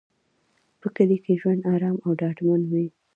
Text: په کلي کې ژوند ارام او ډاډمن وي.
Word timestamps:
په 0.81 0.87
کلي 0.95 1.17
کې 1.23 1.39
ژوند 1.41 1.61
ارام 1.73 1.97
او 2.05 2.11
ډاډمن 2.19 2.61
وي. 2.71 2.87